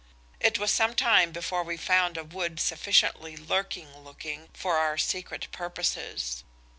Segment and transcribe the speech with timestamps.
[0.39, 5.45] It was some time before we found a wood sufficiently lurking looking for our secret
[5.51, 6.43] purposes.